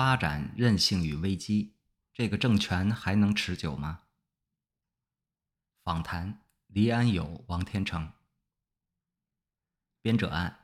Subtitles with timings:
[0.00, 1.74] 发展、韧性与危机，
[2.14, 4.04] 这个政权还能持久吗？
[5.84, 8.10] 访谈：黎安友、王天成。
[10.00, 10.60] 编者按：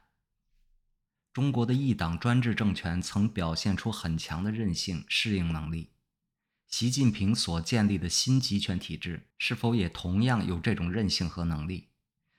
[1.34, 5.90] 中国的一党专制政权曾表现出很强的韧性、适应能力。
[6.66, 11.90] 习近平所建立的新集权体制是否也同样有这种韧性和能力？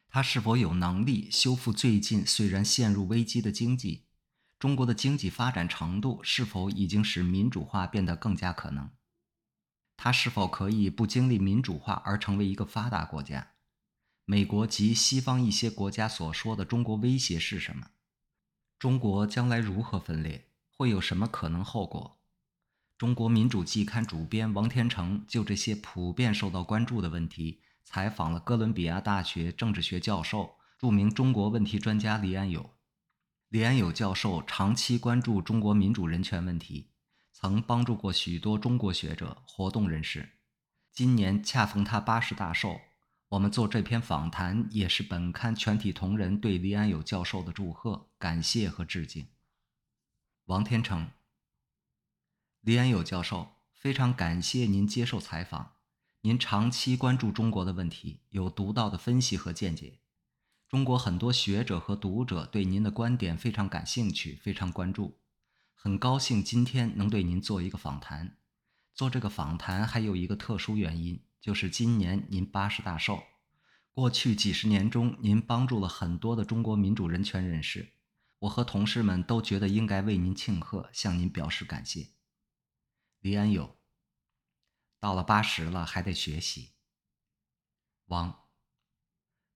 [0.10, 4.07] 他是否有能力修复最近虽然陷入危机的经济？
[4.60, 8.90] 中国的经济发展程度是否已经使民主化变得更加可能？
[9.96, 13.54] 它是否可以不经历民主化而成为一个发达国家？
[14.26, 17.92] 美国及西方一些国家所说的中国威胁是什么？
[18.80, 20.50] 中国将来如何分裂？
[20.70, 22.20] 会有什么可能后果？
[22.98, 32.77] 中国民主季刊主编王天成就这些普遍受到关注的问题，采访了哥伦比亚大学政治学教授、著名中国问题专家李安友。
[33.50, 36.92] 黎安友教授长期关注中国民主人权问题，
[37.32, 40.32] 曾帮助过许多中国学者、活动人士。
[40.92, 42.82] 今年恰逢他八十大寿，
[43.30, 49.30] 我们做这篇访谈，也是本刊全体同仁对黎安友教授的祝贺、感谢和致敬。
[50.48, 51.10] 王天成。
[52.60, 55.76] 李安友教授，非常感谢您接受采访。
[56.20, 60.00] 您长期关注中国的问题，有独到的分析和见解。
[60.68, 65.18] 中国很多学者和读者对您的观点非常感兴趣，非常关注。
[65.74, 68.38] 很高兴今天能对您做一个访谈。
[68.94, 73.24] 做这个访谈还有一个特殊原因，就是今年您八十大寿。
[73.94, 77.94] 过去几十年中，您帮助了很多的中国民主人权人士。
[78.40, 82.10] 我和同事们都觉得应该为您庆贺，向您表示感谢。
[83.22, 83.78] 李安友，
[85.00, 86.74] 到了八十了还得学习。
[88.08, 88.47] 王，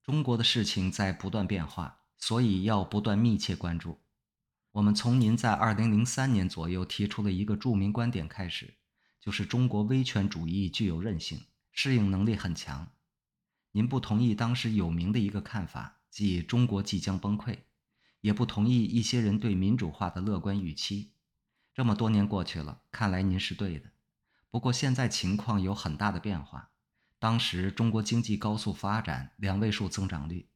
[0.02, 4.00] 中国的事情在不断变化，所以要不断密切关注。
[4.72, 8.74] 我们从您在二零零三年左右提出了一个著名观点开始，
[9.20, 12.90] 就是中国威权主义具有韧性，适应能力很强。
[13.70, 17.58] 您不同意当时有名的一个看法，即中国即将崩溃，
[18.22, 21.12] 也不同意一些人对民主化的乐观预期。
[21.72, 23.92] 这么多年过去了，看来您是对的。
[24.50, 26.71] 不过现在情况有很大的变化。
[27.22, 30.48] 当时中国经济高速发展，两位数增长率，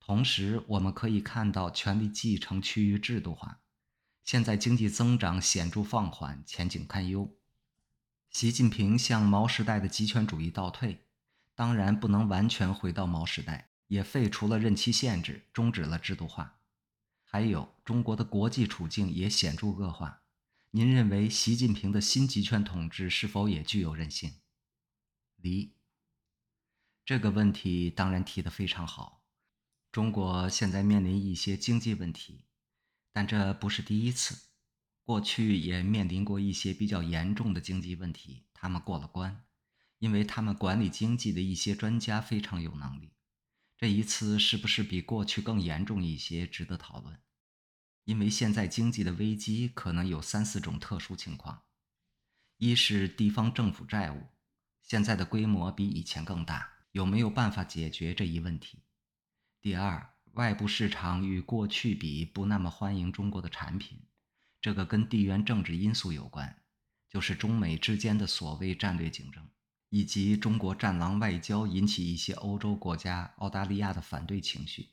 [0.00, 3.60] 同时我们可以看到权力继承趋于制度化。
[4.24, 7.32] 现在经济增长显著放缓，前景堪忧。
[8.30, 11.04] 习近平向毛时代的集权主义倒退，
[11.54, 16.58] 当然不能完全回到毛时代，也废除了任期限制，终止了制度化。
[17.22, 20.22] 还有中国的国际处境也显著恶化。
[20.72, 24.32] 您认为习近平的新集权统治是否也具有韧性？
[25.36, 25.72] 离
[27.08, 29.24] 这个问题当然提得非常好。
[29.90, 32.44] 中国现在面临一些经济问题，
[33.14, 34.50] 但这不是第一次，
[35.04, 39.46] 过去也面临过一些比较严重的经济问题，他们过了关，
[40.00, 43.14] 因为他们管理经济的一些专家非常有能力。
[43.78, 47.18] 这一次是不是比过去更严重一些，值得讨论。
[48.04, 51.62] 因为现在经济的危机可能有三四种特殊情况：
[52.58, 54.26] 一是地方政府债务
[54.82, 58.82] 现在的规模比以前更大，有没有办法解决这一问题？
[59.60, 64.02] 第二，外部市场与过去比不那么欢迎中国的产品，
[64.60, 66.60] 这个跟地缘政治因素有关，
[67.08, 69.48] 就是中美之间的所谓战略竞争，
[69.90, 74.88] 以及中国战狼外交引起一些欧洲国家、澳大利亚的反对情绪。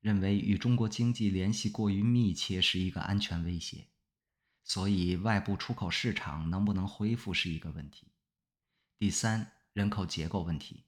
[0.00, 3.86] 认为与中国经济联系过于密切是一个安全威胁，
[4.62, 8.12] 所以外部出口市场能不能恢复是一个问题。
[8.98, 10.84] 第三，人口结构问题，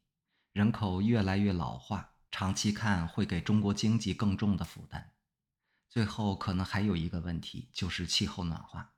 [0.56, 5.12] 人口越来越老化，长期看会给中国经济更重的负担。
[5.86, 8.94] 最后，可能还有一个问题，就是气候暖化。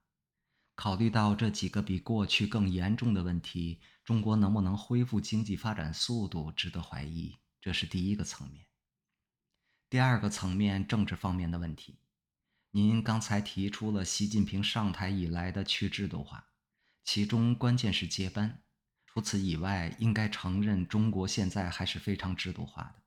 [0.76, 8.66] 考虑到这几个比过去更严重的问题，中国能不能恢复经济发展速度值得怀疑，这是第一个层面。
[9.90, 11.98] 第二个层面，政治方面的问题。
[12.70, 16.50] 您刚才提出了习近平上台以来的去制度化，
[17.02, 18.62] 其中关键是接班。
[19.12, 23.02] 除此以外，应该承认中国现在还是非常制度化的。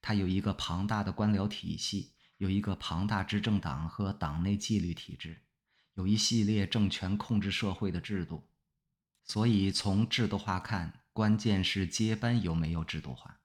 [0.00, 5.42] 它有一个庞大的官僚体系，有一个庞大执政党和党内纪律体制，
[5.94, 8.48] 有一系列政权控制社会的制度。
[9.24, 13.38] 所以从制度化看，关键是接班有没有制度化。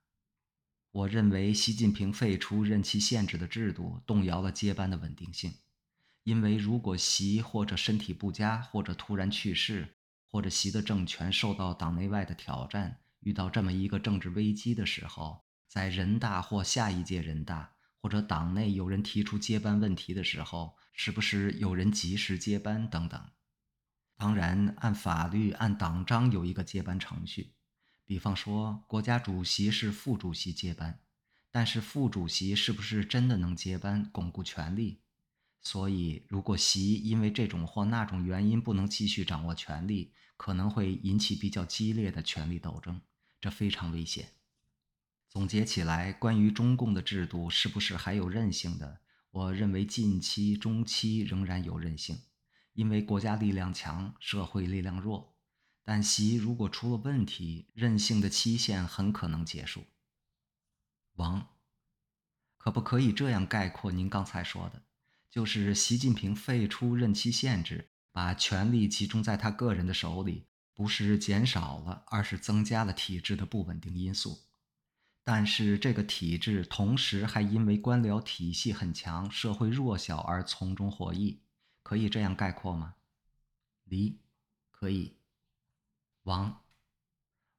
[0.92, 5.54] 我认为习近平废除任期限制的制度，动摇了接班的稳定性。
[6.24, 9.97] 因为如果习或者身体不佳，或者突然去世，
[10.30, 23.30] 或者习的政权受到党内外的挑战，遇到这么一个政治危机的时候，在人大或下一届人大，或者党内有人提出接班问题的时候，是不是有人及时接班等等？
[24.16, 27.54] 当然，按法律、按党章有一个接班程序，
[28.06, 31.00] 比方说国家主席是副主席接班，
[31.52, 35.02] 但是副主席是不是真的能接班、巩固权力？
[35.62, 43.01] 所以，如果习因为这种或那种原因不能继续掌握权力，可能会引起比较激烈的权力斗争，
[43.42, 44.30] 这非常危险。
[45.27, 49.01] 总结起来，关于中共的制度是不是还有韧性的？
[49.31, 52.18] 我认为近期、中期仍然有韧性。
[52.74, 55.36] 因为国家力量强，社会力量弱，
[55.83, 59.83] 但习如果出了问题，任性的期限很可能结束。
[61.15, 61.48] 王，
[62.57, 64.83] 可不可以这样概括您刚才说的？
[65.30, 74.46] 就是习近平废除任期限制，把权力集中在他个人的手里，不是减少了，而是增加了体制的不稳定因素。
[75.24, 81.44] 但是这个体制同时还因为官僚体系很强，社会弱小而从中获益。
[81.84, 82.96] 可以这样概括吗？
[83.84, 84.20] 离，
[84.72, 85.18] 可以。
[86.24, 86.64] 王，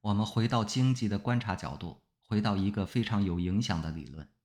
[0.00, 4.28] 我们回到经济的观察角度，回到一个非常有影响的理论——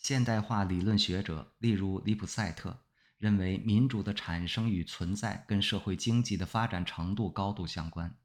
[0.00, 2.84] 现代化理论学者，例如里普赛特，
[3.18, 8.16] 认为民主的产生与存在跟社会经济的发展程度高度相关。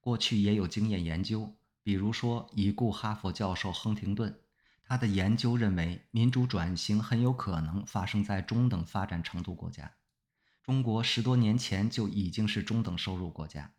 [0.00, 4.40] 过去也有经验研究，比如说已故哈佛教授亨廷顿，
[4.84, 9.90] 他的研究认为民主转型很有可能发生在中等发展程度国家。
[10.62, 13.72] 中国十多年前就已经是中等收入国家。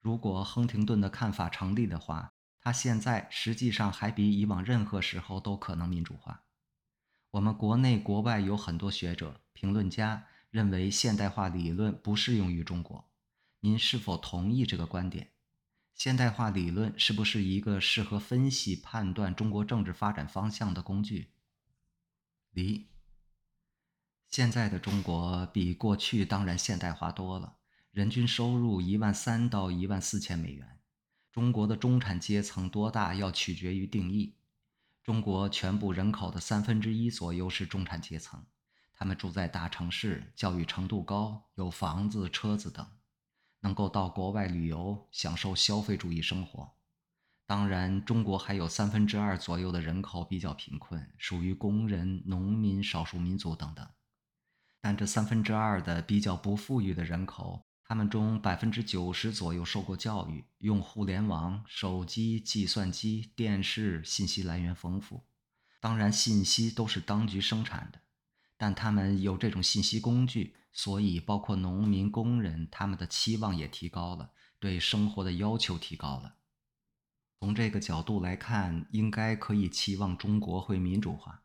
[0.00, 6.43] 如果亨廷顿的看法成立的话，他现在实际上还比以往任何时候都可能民主化。
[7.34, 13.10] 我们国内国外有很多学者、评论家认为现代化理论不适用于中国。
[13.58, 15.32] 您是否同意这个观点？
[15.94, 21.32] 现代化理论是不是一个适合分析判断中国政治发展方向的工具？
[22.52, 22.86] 离。
[24.28, 27.56] 现在的中国比过去当然现代化多了，
[27.90, 30.78] 人均收入一万三到一万四千美元。
[31.32, 34.36] 中国的中产阶层多大要取决于定义。
[35.04, 38.42] 中国全部人口的三分之一左右是中产阶层，
[38.94, 42.86] 他们住在大城市，教育程度高，有房子、车子等，
[43.60, 46.72] 能够到国外旅游，享受消费主义生活。
[47.46, 53.86] 当然，中国还有三分之二左右的人口比较贫困，属于工人、农民、少数民族等等。
[54.80, 65.24] 但这三分之二的比较不富裕的人口，他们中百分之九十左右受过教育，用互联网、手机、计算机、电视，信息来源丰富。
[65.80, 68.00] 当然，信息都是当局生产的，
[68.56, 76.36] 但他们有这种信息工具，所以包括农民、工人，他们的期望也提高了，对生活的要求提高了。
[77.38, 81.42] 从这个角度来看，应该可以期望中国会民主化。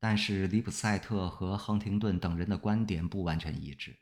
[0.00, 3.96] 但是，里普赛特和亨廷顿等人的观点不完全一致。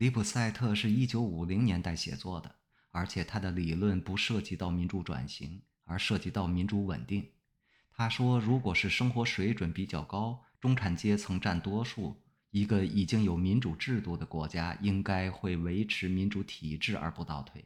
[0.00, 2.54] 里普赛特是一九五零年代写作的，
[2.90, 7.32] 而且他的理论不涉及到民主转型，而涉及到民主稳定。
[7.92, 17.62] 他说，如果是生活水准比较高、中产阶层占多数，一个已经有民主制度的国家应该会维持民主体制而不倒退。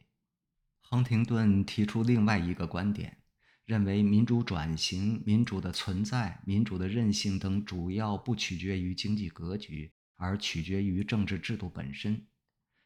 [0.80, 3.18] 亨廷顿提出另外一个观点。
[3.64, 12.26] 认为民主转型、民主的存在、民主的韧性等，主要不取决于经济格局，而取决于政治制度本身。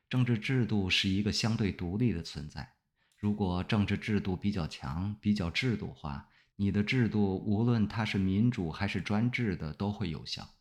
[0.08, 2.74] 政治制度是一个相对独立的存在。
[3.16, 10.56] 如果政治制度比较强、比较制度化，你的制度无论它是民主还是专制的，都会有效。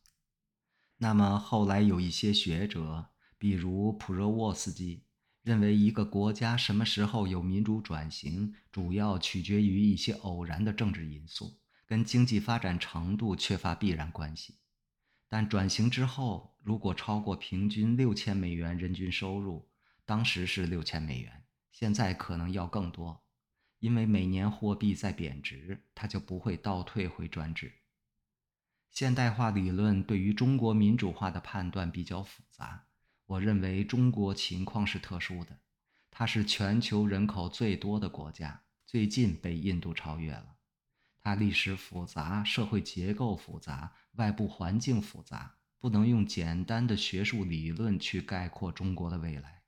[0.97, 5.03] 那么后来有一些学者，比如普热沃斯基。
[5.43, 14.57] 认为一个国家什么时候有民主转型，主要取决于一些偶然的政治因素，跟经济发展程度缺乏必然关系。
[15.29, 19.69] 但转型之后，如果超过平均六千美元人均收入，
[20.05, 23.25] 当时是六千美元，现在可能要更多，
[23.79, 27.73] 因为每年货币在贬值，它就不会倒退回专制。
[28.89, 32.85] 现代化理论对于中国民主化的判断比较复杂。
[33.25, 35.59] 我认为中国情况是特殊的，
[36.09, 40.56] 它是全球人口最多的国家，最近被印度超越了。
[41.27, 49.63] 它历史复杂，社会结构复杂，外部环境复杂，不能用简单的学术理论去概括中国的未来。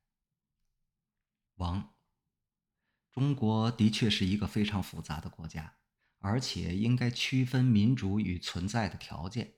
[1.56, 1.96] 王，
[3.12, 5.74] 中国的确是一个非常复杂的国家，
[6.20, 9.56] 而且应该区分民主与存在的条件。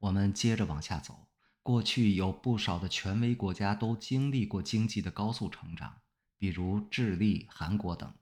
[0.00, 1.28] 我们接着往下走。
[1.62, 6.00] 过去有不少的权威国家都经历过经济的高速成长，
[6.38, 8.12] 比如智利、韩国等。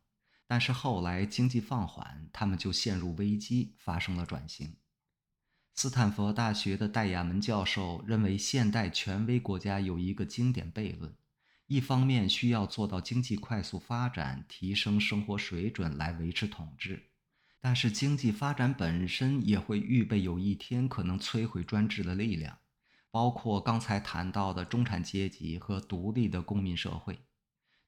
[0.54, 4.76] 但是后来经济放缓，他们就陷入危机，发生了转型。
[5.74, 11.12] 斯坦福大学的戴亚门教授认为，现代权威国家有一个经典悖论：
[11.66, 17.10] 一方面需要做到经济快速发展，提升生活水准来维持统治，
[17.60, 22.56] 但是经济发展本身也会预备有一天可能摧毁专制的力量，
[23.10, 27.18] 包括刚才谈到的中产阶级和独立的公民社会。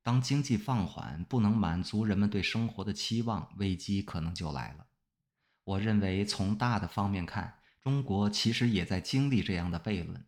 [0.06, 4.86] 当经济放缓，不能满足人们对生活的期望，危机可能就来了。
[5.64, 10.24] 我认为，从大的方面看，中国其实也在经历这样的悖论。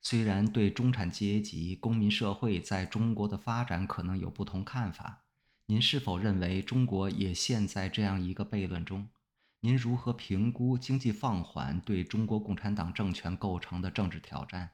[0.00, 5.24] 虽然对中产阶级、公民社会在中国的发展可能有不同看法，
[5.64, 9.08] 您是否认为中国也陷在这样一个悖论中？
[9.58, 14.70] 您如何评估经济放缓对中国共产党政权构成的政治挑战？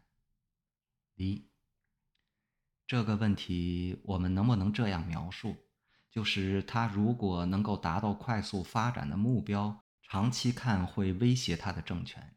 [1.17, 1.47] 一，
[2.87, 5.57] 这个问题我们能不能这样描述？
[6.11, 12.37] 就是它如果能够达到快速发展的目标，长期看会威胁它的政权。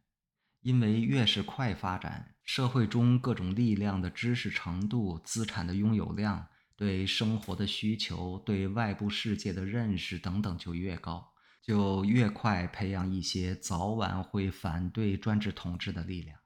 [0.62, 16.40] 因为越是快发展，社会中各种力量的知识程度、资产的拥有量、对生活的需求、对外部世界的认识等等就越高，就越快培养一些早晚会反对专制统治的力量。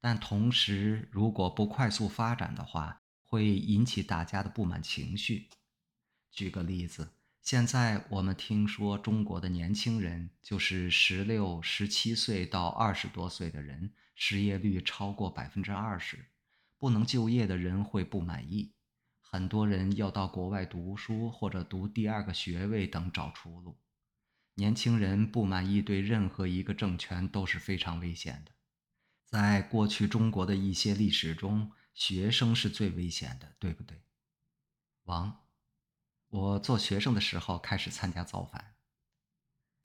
[0.00, 5.48] 但同时，如果不快速发展的话，会引起大家的不满情绪。
[6.30, 7.12] 举个例子。
[7.42, 16.24] 现在我们听说，中国的年轻人，就是十六、十七岁到二十多岁的人，失业率超过百分之二十，
[16.78, 18.72] 不能就业的人会不满意，
[19.20, 23.78] 很多人要到国外读书或者读第二个学位等找出路。
[24.54, 28.52] 年轻人不满意对任何一个政权都是非常危险的。
[29.26, 34.02] 在过去中国的一些历史中，学生是最危险的，对不对？
[35.04, 35.40] 王。
[36.28, 38.74] 我做学生的时候开始参加造反。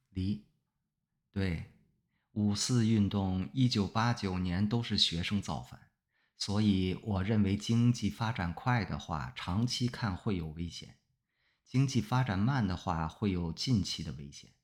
[0.10, 0.48] 离，
[1.32, 1.72] 对，
[2.32, 5.92] 五四运动、一九八九年都是学生造反，
[6.36, 10.90] 所以我认为经济发展快的话，长期看会有危险；
[11.64, 14.56] 经济发展慢的话，会有近期的危险。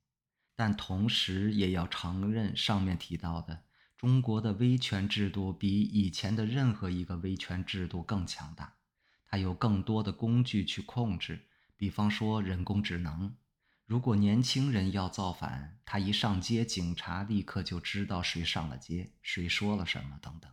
[0.56, 3.66] 但同时也要承认，上面提到的
[4.06, 8.76] 中国的威权制度比以前的任何一个威权制度更强大，
[9.26, 11.48] 它有更多的工具去控制。
[11.76, 13.36] 比方说人工智能，
[13.88, 20.52] 如果年轻人要造反，他一上街，警察立刻就知道谁上了街，谁说了什么等等。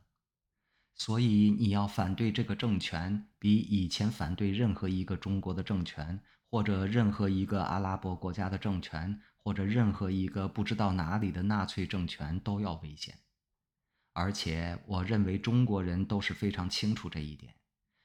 [0.94, 6.18] 所以你要反对这个政权，比以前反对任何一个中国的政权，
[6.48, 13.14] 或者任何一个阿拉伯国家的政权，或者任何一个不知道哪里的纳粹政权都要危险。
[14.12, 17.54] 而且我认为中国人都是非常清楚这一点。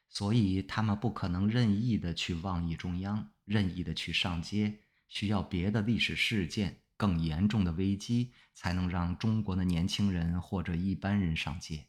[0.10, 11.86] 所以他们不可能任意的去妄议中央，任意的去上街，需要别的历史事件、更严重的危机，才能让中国的年轻人或者一般人上街。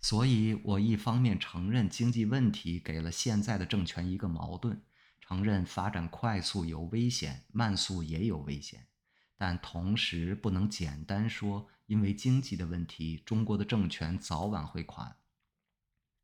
[0.00, 4.82] 所以，我一方面承认经济问题给了现在的政权一个矛盾，
[5.20, 8.88] 承认发展快速有危险，慢速也有危险，
[9.36, 15.16] 但同时不能简单说，因为经济的问题，中国的政权早晚会垮。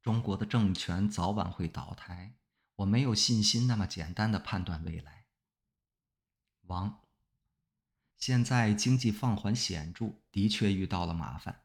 [0.00, 2.36] 中国的政权早晚会倒台，
[2.76, 5.26] 我没有信心那么简单的判断未来。
[6.68, 7.00] 王，
[8.16, 11.62] 现在经济放缓显著，的确遇到了麻烦。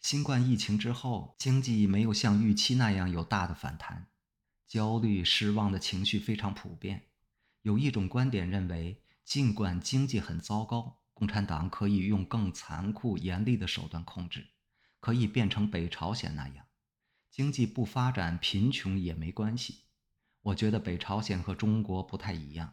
[0.00, 4.08] 新冠疫情之后，经济没有像预期那样有大的反弹，
[4.66, 7.06] 焦虑、失望的情绪非常普遍。
[7.62, 14.46] 有一种观点认为，尽管经济很糟糕，共产党可以用更残酷、严厉的手段控制，
[15.00, 16.64] 可以变成北朝鲜那样。
[17.30, 19.80] 经济不发展，贫穷也没关系。
[20.40, 22.72] 我觉得北朝鲜和中国不太一样。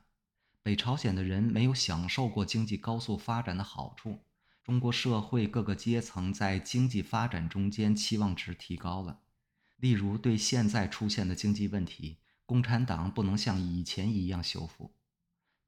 [0.63, 4.21] 北朝鲜的人没有享受过经济高速发展的好处，
[4.63, 9.19] 中国社会各个阶层在经济发展中间期望值提高了。
[9.75, 14.93] 例如，对现在出现的经济问题，共产党不能像以前一样修复。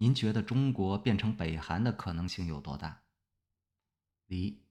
[0.01, 3.03] 您觉得中国变成北韩的可能性有多大？
[4.27, 4.63] 离，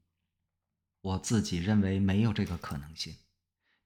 [1.02, 3.14] 我自己认为没有这个可能性。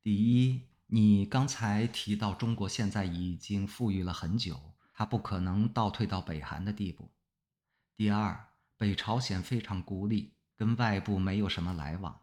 [0.00, 7.12] 第一，你刚才提到中国现在已经富裕了很久，它不可能倒退到北韩的地步。
[7.96, 12.20] 第二，北朝鲜非常孤立，跟外部没有什么来往，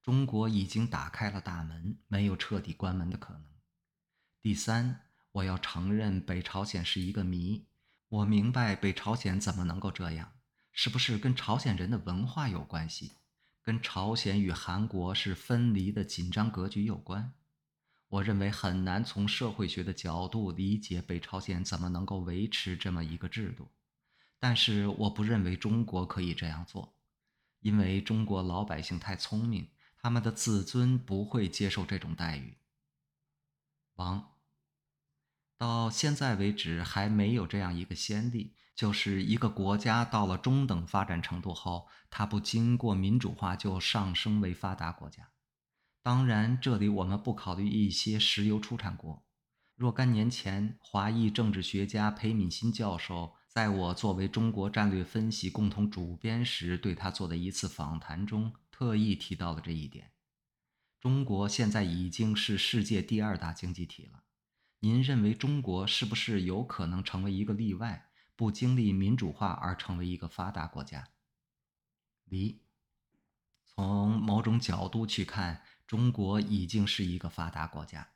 [0.00, 3.44] 中国已经打开了大门，没有彻底关门的可能。
[4.40, 5.02] 第三，
[5.32, 7.66] 我要承认北朝鲜是一个谜，
[8.14, 10.34] 我明白北朝鲜怎么能够这样，
[10.70, 13.14] 是不是跟朝鲜人的文化有关系？
[13.60, 17.32] 跟朝鲜与韩国是分离的紧张格局有关，
[18.08, 23.66] 我认为很难从社会学的角度理解北朝鲜怎么能够维持这么一个制度。
[24.38, 26.94] 但是我不认为中国可以这样做，
[27.58, 29.66] 因为中国老百姓太聪明，
[29.96, 32.58] 他们的自尊不会接受这种待遇。
[33.94, 34.33] 王，
[35.56, 45.30] 到现在为止还没有这样一个先例，就是一个国家到了中等发展程度后，它不经过民主化就上升为发达国家。
[46.02, 49.24] 当然，这里我们不考虑一些石油出产国。
[49.74, 60.12] 若干年前，华裔政治学家裴敏欣教授在我作为中国战略分析共同主编时对他做的一次访谈中，特意提到了这一点。
[61.00, 64.23] 中国现在已经是世界第二大经济体了。
[64.84, 71.08] 您认为中国是不是有可能成为一个例外，不经历民主化而成为一个发达国家？
[72.26, 72.60] 离。
[73.64, 78.10] 从某种角度去看，中国已经是一个发达国家。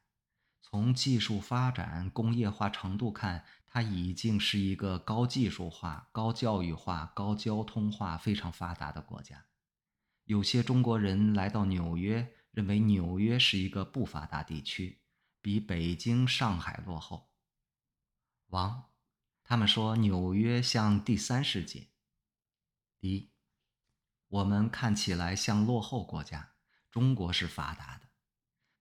[0.60, 9.46] 从技术发展、工业化程度看，它已经是一个高技术化、高教育化、高交通化非常发达的国家。
[10.24, 15.00] 有些中国人来到纽约，认为纽约是一个不发达地区。
[15.40, 17.30] 比北京、上海落后。
[18.48, 18.90] 王，
[19.44, 21.88] 他们说纽约像第三世界。
[23.00, 23.30] 一，
[24.28, 26.54] 我们看起来像落后国家，
[26.90, 28.08] 中国是发达的。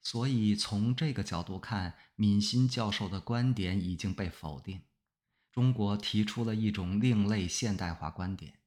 [0.01, 4.83] 所以从这个角度看，闵鑫教授的观点已经被否定。
[5.51, 8.59] 中国提出了一种另类现代化观点。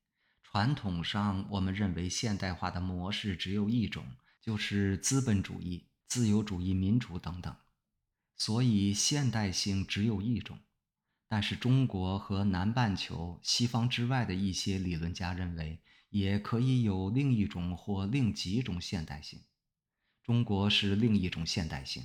[0.43, 7.57] 传统上，我们认为现代化的模式只有一种，就是资本主义、自由主义、民主等等。
[8.41, 10.59] 所以现代性只有一种，
[11.29, 19.43] 但是中国和南半球、西方之外的一些理论家认为，也可以有另一种或另几种现代性。
[20.23, 22.03] 中国是另一种现代性，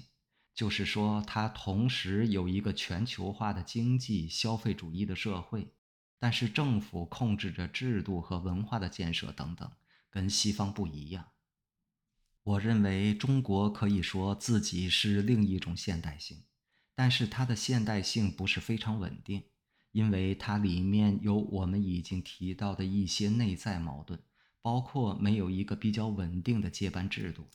[0.53, 5.73] 就是说它同时有一个全球化的经济、消费主义的社会，
[6.19, 9.71] 但是政府控制着制度和文化的建设等等，
[10.09, 11.29] 跟西方不一样。
[12.45, 16.43] 我认为中国可以说自己是另一种现代性，
[16.93, 19.45] 但是它的现代性不是非常稳定，
[19.91, 24.19] 因为它里面有我们已经提到的一些内在矛盾，
[24.61, 27.49] 包括没有一个比较稳定的接班制度。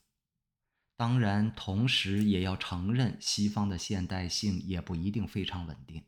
[0.97, 6.03] 当然，同时也要承认西方的现代性也不一定非常稳定。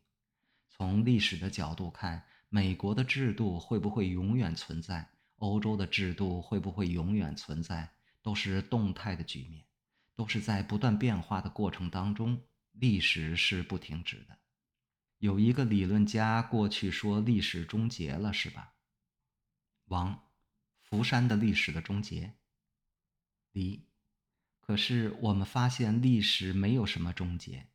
[0.69, 5.11] 从历史的角度看，美国的制度会不会永远存在？
[5.37, 7.93] 欧洲的制度会不会永远存在？
[8.23, 9.67] 都是动态的局面，
[10.15, 14.39] 都是在不断变化的过程当中，历史是不停止的。
[15.19, 18.75] 有一个理论家过去说历史终结了，是吧？
[19.87, 20.31] 王，
[20.81, 22.35] 福山的历史的终结。
[23.53, 23.87] 离，
[24.61, 27.69] 可是我们发现历史没有什么终结，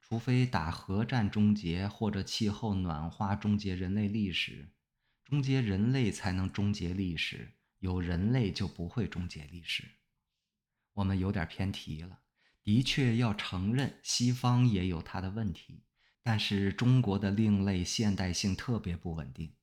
[0.00, 4.70] 除非打核战终结，或者气候暖化终结人类历史，
[5.24, 7.56] 终结人类才能终结历史。
[7.84, 9.84] 有人类就不会终结历史。
[10.94, 12.20] 我们有点偏题了。
[12.62, 15.84] 的确要承认，西方也有它的问题，
[16.22, 19.54] 但是中国的另类现代性特别不稳定。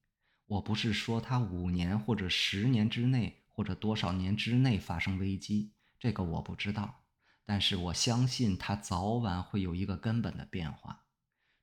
[0.46, 7.06] 我不是说它五年或者十年之内或者多少年之内发生危机，这个我不知道。
[7.44, 11.08] 但是我相信它早晚会有一个根本的变化。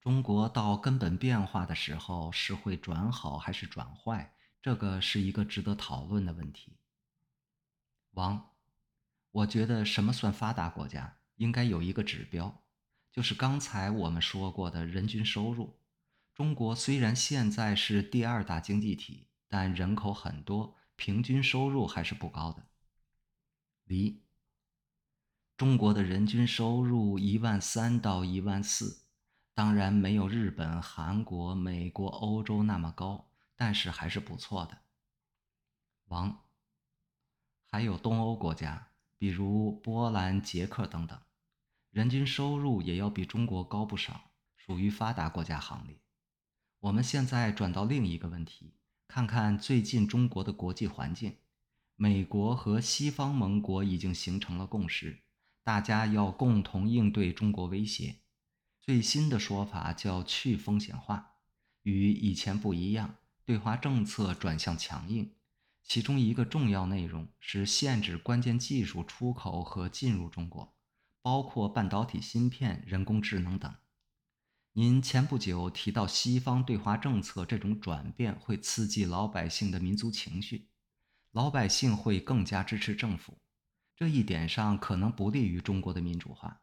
[0.01, 4.35] 中国到根本变化的时候，是会转好还是转坏？
[4.69, 6.77] 这个是一个值得讨论的问题。
[8.11, 8.51] 王，
[9.31, 12.63] 我觉得什么算发达国家，应该有一个指标，
[13.11, 15.79] 就是刚才我们说过的人均收入。
[16.35, 22.67] 中国虽然现在是第二大经济体，但人口很多，平均收入还是不高的。
[23.85, 24.23] 离，
[25.57, 29.07] 中国的人均收入一万三到一万四，
[29.55, 33.28] 当然没有日本、韩国、美国、欧洲那么高。
[33.59, 34.79] 但是还是不错的。
[36.07, 36.45] 王，
[37.67, 41.21] 还有东欧国家，比如波兰、捷克等等，
[41.91, 46.01] 人均收入也要比中国高不少，属于发达国家行列。
[46.79, 48.77] 我们现在转到另一个问题，
[49.09, 51.37] 看看最近中国的国际环境。
[51.97, 55.25] 美国和西方盟国已经形成了共识，
[55.65, 58.21] 大家要共同应对中国威胁。
[58.81, 61.33] 最新的说法叫去风险化，
[61.83, 63.17] 与以前不一样。
[63.49, 65.35] 对华政策转向强硬，
[65.83, 70.77] 其中一个重要内容是限制关键技术出口和进入中国，
[71.23, 73.75] 包括半导体芯片、人工智能等。
[74.75, 80.69] 您前不久提到西方对华政策这种转变会刺激老百姓的民族情绪，
[81.33, 83.39] 老百姓会更加支持政府，
[83.97, 86.61] 这一点上可能不利于中国的民主化。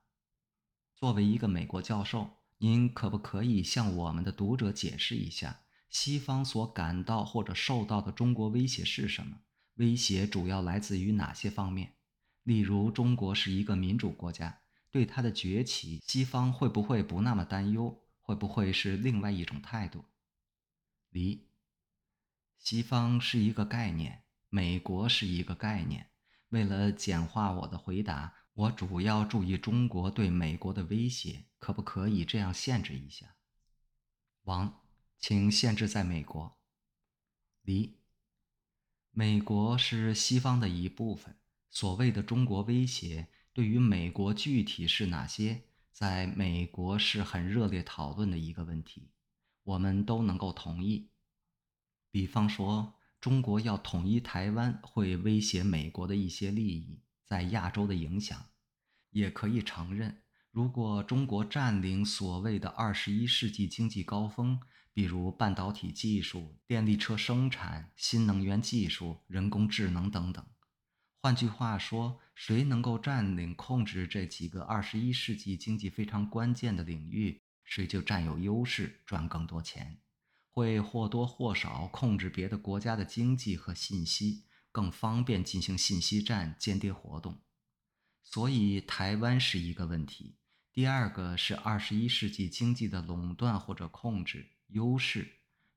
[0.93, 5.61] 作为一个美国教授，您可不可以向我们的读者解释一下？
[5.97, 9.39] 西方所感到或者受到的中国威胁是什么？
[9.75, 11.95] 威胁主要来自于哪些方面？
[12.43, 14.59] 例如，中国是一个民主国家，
[14.91, 18.03] 对它的崛起，西方会不会不那么担忧？
[18.19, 20.03] 会不会是另外一种态度？
[21.11, 21.47] 离，
[22.57, 26.09] 西方是一个概念，美国是一个概念。
[26.49, 33.37] 为了简化我的回答，我主要注意中国对美国的威胁，可不可以这样限制一下？
[34.43, 34.81] 王，
[35.19, 36.57] 请限制在美国。
[37.61, 37.97] 离，
[39.11, 41.37] 美国是西方的一部分。
[41.71, 49.11] 所谓的中国威胁，对于美国具体是哪些，在美国是很热烈讨论的一个问题，
[49.63, 51.09] 我们都能够同意。
[52.11, 58.51] 比方说，中国要统一台湾，会威胁美国的一些利益在亚洲的影响，
[59.09, 64.61] 也可以承认，如果中国占领所谓的二十一世纪经济高峰，
[64.95, 70.43] 比如半导体技术、电力车生产、新能源技术、人工智能等等。
[71.21, 79.99] 换句话说，谁能够占领、控制这几个二十一世纪经济非常关键的领域，谁就占有优势，赚更多钱，
[80.49, 87.41] 会或多或少控制别的国家的经济和信息，更方便进行信息战、间谍活动。
[88.23, 90.37] 所以，台湾是一个问题。
[90.71, 95.27] 第二个是二十一世纪经济的垄断或者控制优势，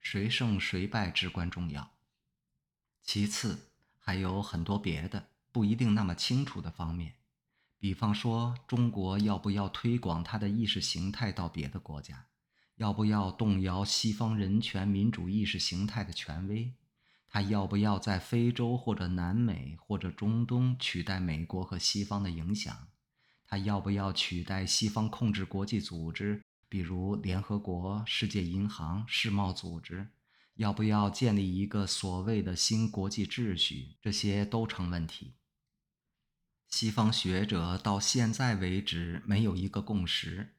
[0.01, 1.90] 谁胜谁败至关重要。
[3.03, 5.29] 其次，还有很多别的。
[5.51, 7.14] 不一定那么清楚的方面，
[7.79, 12.27] 比方说中国要不要推广它的意识形态到别的国家，
[12.77, 16.74] 要不要动摇西方人权民主意识形态的权威，
[17.29, 22.88] 它要不要在非洲或者南美或者中东取代美国和西方的影响，
[23.46, 30.09] 它要不要取代西方控制国际组织，比如联合国、世界银行、世贸组织，
[30.54, 35.35] 要不要建立一个所谓的新国际秩序，这些都成问题。
[36.68, 40.57] 西方学者到现在为止没有一个共识。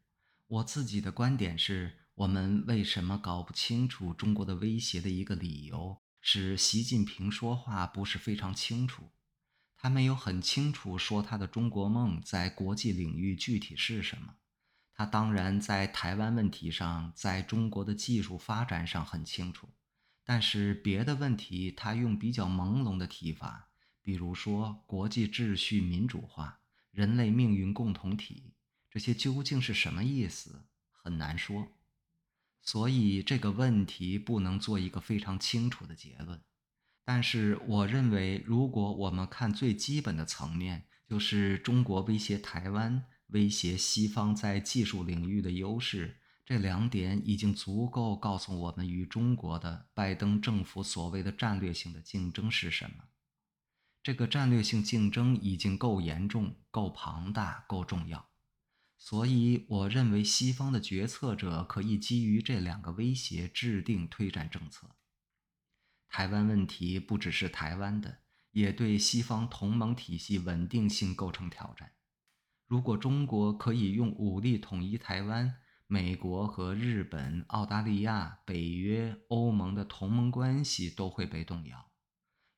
[0.47, 9.11] 我自己的观点是，我们为什么搞不清楚中国的威胁的一个理由是，习近平说话不是非常清楚，
[9.77, 14.37] 他没有很清楚说他的中国梦在国际领域具体是什么。
[14.99, 19.69] 他当然在台湾问题上，在中国的技术发展上很清楚，
[20.25, 23.69] 但是别的问题他用比较朦胧的提法。
[24.01, 26.59] 比如说，国际秩序民主化、
[26.91, 28.51] 人类命运共同体，
[28.89, 30.65] 这些究竟是什么意思？
[30.91, 31.69] 很难说。
[32.61, 36.41] 所以这个问题不能做一个非常清楚的结论。
[37.05, 53.05] 但是我认为，如果我们看最基本的层面，就是中国威胁台湾、威胁西方在技术领域的优势，这两点已经足够告诉我们与中国的拜登政府所谓的战略性的竞争是什么。
[54.01, 58.29] 这个战略性竞争已经够严重、够庞大、够重要，
[58.97, 64.95] 所以我认为西方的决策者可以基于这两个威胁制定推展政策。
[66.07, 68.19] 台湾问题不只是台湾的，
[68.51, 71.91] 也对西方同盟体系稳定性构成挑战。
[72.69, 75.55] 如果中国可以用武力统一台湾，
[75.87, 81.89] 美国和日本、澳大利亚、北约、欧盟的同盟关系都会被动摇。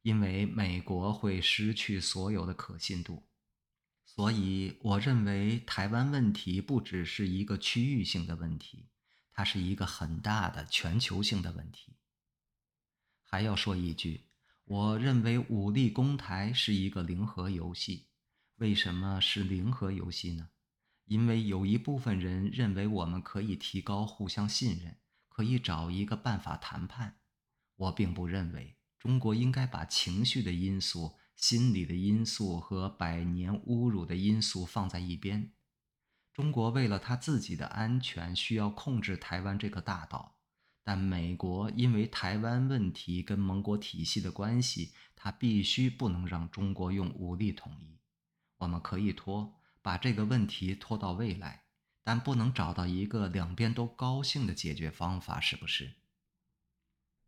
[0.02, 3.30] 因为美国会失去所有的可信度，
[4.04, 8.90] 所以我认为台湾问题不只是一个区域性的问题，
[9.32, 11.96] 它是一个很大的全球性的问题。
[13.24, 14.26] 还要说一句，
[14.66, 18.11] 我认为武力攻台是一个零和游戏。
[18.62, 20.50] 为什么是零和游戏呢？
[21.06, 24.98] 因为有一部分人认为我们可以提高互相信任，
[25.30, 27.18] 可以找一个办法谈判。
[27.76, 28.78] 我并不认为。
[29.00, 35.54] 中国应该把情绪的因素、心理的因素和百年侮辱的因素放在一边。
[36.32, 40.38] 中国为了他自己的安全，需要控制台湾这个大岛，
[40.84, 47.98] 但美国因为台湾问题跟盟国体系的关系，他必须不能让中国用武力统一。
[48.62, 51.64] 我们可以拖，把这个问题拖到未来，
[52.04, 55.94] 但不能找到一个两边都高兴的解决方法，是不是？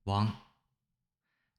[0.03, 0.41] 王。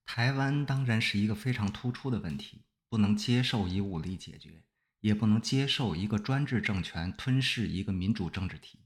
[0.04, 4.62] 台湾当然是一个非常突出的问题，不能接受以武力解决，
[5.00, 8.80] 也不能接受一个专制政权吞噬一个民主政治体。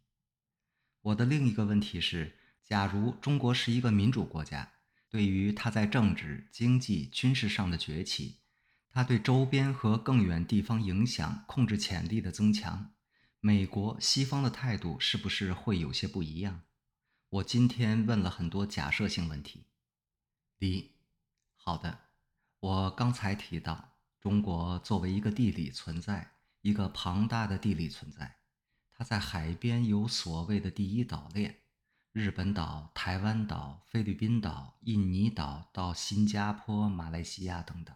[1.03, 4.73] 我的另一个问题是：假如中国是一个民主国家，
[5.11, 8.39] 对于它在政治、经济、军事上的崛起，
[8.99, 12.91] 它对周边和更远地方影响、控制潜力的增强，
[13.39, 16.63] 美国、西方的态度是不是会有些不一样？
[17.29, 19.67] 我今天问了很多假设性问题。
[20.59, 20.97] 第一。
[21.55, 21.97] 好的，
[22.59, 26.33] 我刚才提到，中国作为一个地理存在，
[26.63, 28.39] 一个庞大的地理存在，
[28.93, 31.61] 它在海边有所谓的第一岛链，
[32.11, 37.95] 日本岛、台湾岛、菲律宾岛、印尼岛到新加坡、马来西亚等等。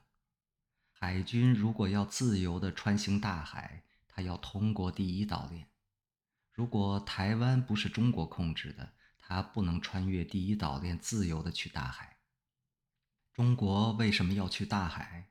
[1.02, 5.66] 海军如果要自由地穿行大海，它要通过第一岛链。
[6.52, 12.18] 如果台湾不是中国控制的，它不能穿越第一岛链自由地去大海。
[13.32, 15.28] 中国为什么要去大海？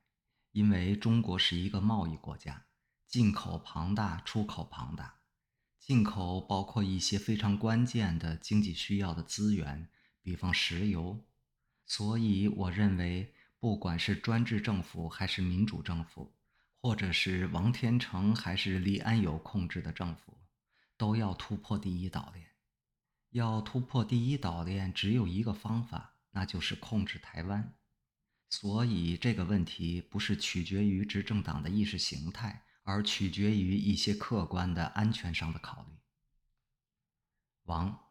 [0.52, 2.66] 因为中国是一个贸易国家，
[3.08, 5.22] 进口庞大，出口庞大。
[5.80, 9.88] 进口包括一些非常关键的经济需要的资源，
[10.22, 11.24] 比方石油。
[11.86, 13.34] 所以，我认为。
[13.62, 16.34] 不管是专制政府还是民主政府，
[16.82, 20.36] 或者是王天成还是李安友控制的政府，
[20.98, 22.48] 都要突破第一岛链。
[23.30, 27.78] 要突破第一岛链，只有一个方法，那就是控制台湾。
[28.50, 36.00] 所以这个问题不是取决于执政党的意识形态，而取决于一些客观的安全上的考虑。
[37.66, 38.11] 王。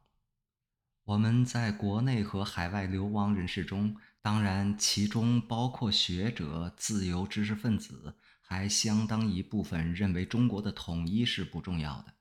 [1.10, 12.14] 我们在国内和海外流亡人士中，当然其中包括学者、自由知识分子，还相当一部分认为中国的统一是不重要的，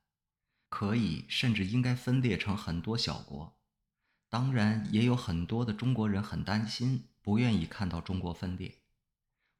[0.69, 3.59] 可以甚至应该分裂成很多小国。
[4.27, 8.79] 当然，也有很多的中国人很担心，不愿意看到中国分裂。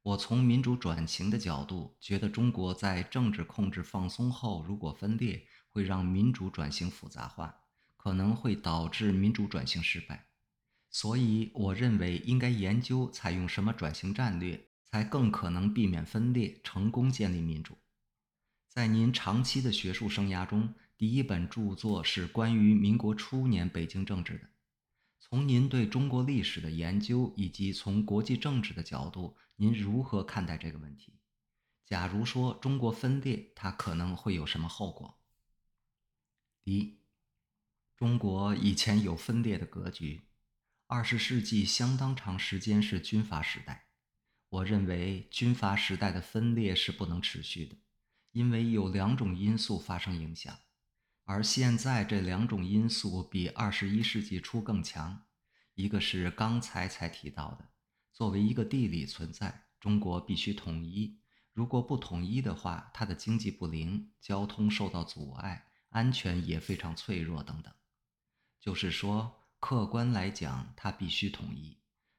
[0.02, 7.54] 我从民主转型的角度，觉得中国在政治控制放松后，如果分裂，会让民主转型复杂化。
[8.02, 10.26] 可能会导致民主转型失败，
[10.88, 17.76] 所以我认为应该研究采用什么转型战略，才更可能避免分裂，成功建立民主。
[18.70, 24.48] 在您长期的学术生涯中，第一本著作是关于民国初年北京政治的。
[25.18, 31.20] 从您对中国历史的研究，以及从国际政治的角度，您如何看待这个问题？
[31.84, 35.20] 假如说中国分裂，它可能会有什么后果？
[36.64, 36.99] 一。
[38.00, 40.22] 中国以前有分裂的格局，
[40.86, 43.88] 二十世纪相当长时间是军阀时代。
[44.48, 47.76] 我认为军阀时代的分裂是不能持续的，
[48.32, 50.60] 因为有两种因素发生影响，
[51.24, 55.26] 而现在这两种因素比二十一世纪初更强。
[55.74, 57.68] 一个是刚才才提到的，
[58.14, 61.18] 作为一个地理存在，中国必须统一，
[61.52, 67.70] 如果不统一的话，它的经济不灵，交通受到阻碍，安全也非常脆弱等等。
[68.60, 71.78] 就是说，客观来讲，它必须统一，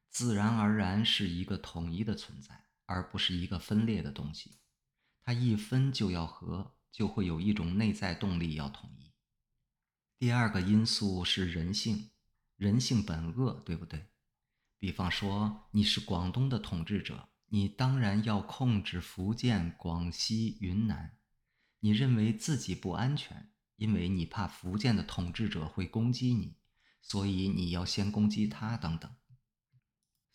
[0.09, 4.59] 自然而然是一个统一的存在，而不是一个分裂的东西。
[5.21, 9.13] 它一分就要合，就会有一种内在动力要统一。
[10.17, 12.09] 第二个因素是人性，
[12.57, 14.07] 人性本恶，对不对？
[14.79, 21.17] 比方说，你是广东的统治者，你当然要控制福建、广西、云南，
[21.81, 23.51] 你认为自己不安全。
[23.81, 26.55] 因为你怕福建的统治者会攻击你，
[27.01, 29.11] 所以你要先攻击他等等。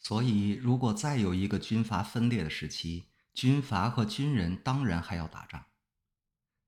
[0.00, 5.64] 所以，如果再有一个军阀分裂的时期，军阀和军人当然还要打仗。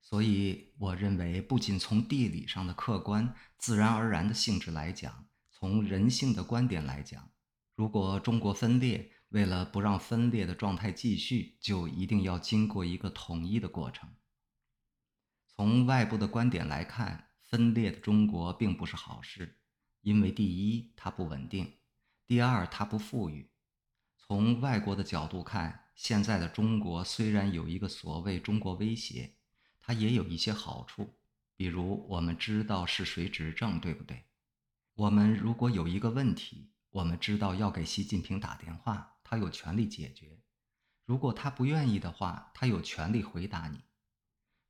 [0.01, 7.29] 所以，我认为不仅从地理上的客观、自然而然的性质来讲，从人性的观点来讲，
[7.75, 14.09] 如果中国分裂，为了不让分裂的状态继续，就一定要经过一个统一的过程。
[15.59, 19.59] 从外部的观点来看，分裂的中国并不是好事，
[19.99, 21.65] 因为第一，它不稳定；
[22.25, 23.51] 第二，它不富裕。
[24.15, 29.35] 从外国的角度看，现在的中国虽然有一个所谓“中国威胁”，
[29.81, 31.17] 它也有一些好处，
[31.57, 34.27] 比如我们知道是谁执政，对不对？
[34.93, 40.39] 我们如果有一个问题，我们知道要给习近平打电话，他有权利解决；
[41.03, 43.81] 如果他不愿意的话，他有权利回答你。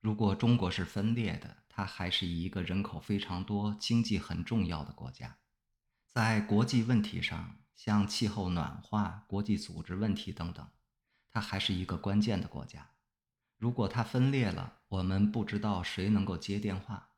[0.01, 5.39] 如果中国是分裂的，它还是一个人口非常多、经济很重要的国家，
[6.07, 10.65] 在国际问题上，像气候暖化、国际组织问题等等，
[11.29, 12.91] 它还是一个关键的国家。
[13.57, 17.11] 如果它分裂了，我们不知道谁能够接电话，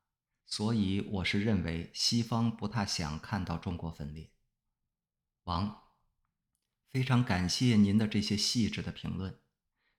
[0.47, 4.31] 所以我是认为西方不太想看到中国分裂。
[5.43, 5.83] 王，
[6.91, 9.39] 非常感谢您的这些细致的评论。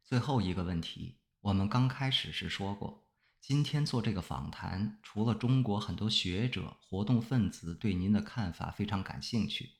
[0.03, 1.22] 最后一个问题。
[1.43, 3.05] 我们刚开始时说过，
[3.41, 9.71] 今天做这个访谈，除了中国很多学者、活动分子对您的看法非常感兴趣，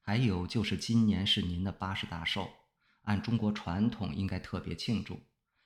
[0.00, 2.48] 还有就是今年是您的八十大寿，
[3.02, 5.20] 按中国传统应该特别庆祝。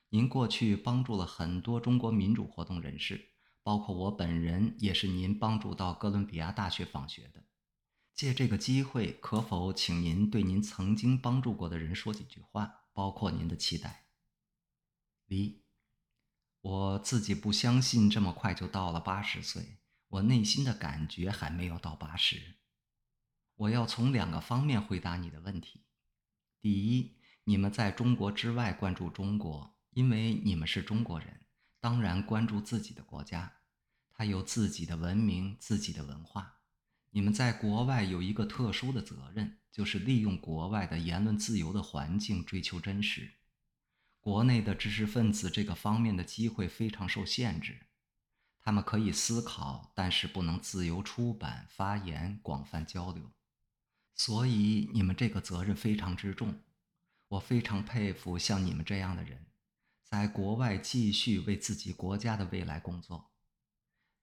[0.09, 3.29] 您过去帮助了很多中国民主活动人士，
[3.63, 7.45] 包括我本人也是您帮助到哥伦比亚大学访学的。
[8.13, 14.04] 借这个机会，可否请您对您曾经帮助过的人说几句话，包括您的期待？
[15.27, 15.63] 离，
[16.61, 22.57] 我自己不相信这么快就到了八十岁，我内心的感觉还没有到八十。
[23.57, 25.85] 我要从两个方面回答你的问题：
[26.61, 31.47] 第一，你们在中国之外关注中国，因为你们是中国人，
[31.81, 33.61] 当然关注自己的国家，
[34.13, 36.61] 它有自己的文明、自己的文化。
[37.11, 43.35] 你们在国外有一个特殊的责任，就是利用国外的言论自由的环境追求真实。
[44.25, 47.89] 国内的知识分子这个方面的机会非常受限制，
[48.59, 53.31] 他们可以思考，但是不能自由出版、发言、广泛交流。
[54.15, 56.59] 所以你们这个责任非常之重。
[57.29, 59.45] 我非常佩服像你们这样的人，
[60.03, 63.31] 在国外继续为自己国家的未来工作。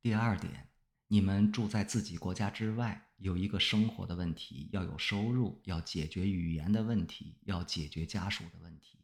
[0.01, 0.69] 第二点。
[1.09, 9.00] 你们住在自己国家之外，有一个生活的问题，要有收入，要解决语言的问题，要解决家属的问题，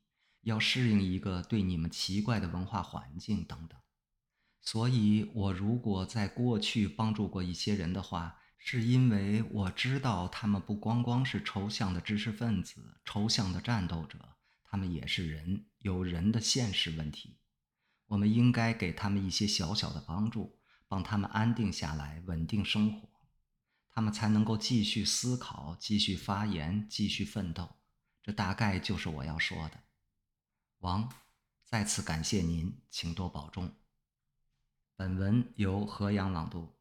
[0.47, 3.79] 要适应一个对你们奇怪的文化环境等等。
[4.61, 14.17] 所以，我如果在过去帮助过一些人的话，是因为我知道他们不光光是抽象的知识分子、抽象的战斗者，
[14.63, 17.37] 他们也是人，有人的现实问题。
[18.07, 20.57] 我们应该给他们一些小小的帮助。
[20.89, 23.09] 帮他们安定下来，稳定生活，
[23.89, 27.75] 他们才能够继续思考、继续发言、继续奋斗。
[28.23, 29.86] 这大概就是我要说的。
[30.79, 31.11] 王，
[31.63, 33.71] 再次感谢您，请多保重。
[34.95, 36.76] 本文由河阳朗读。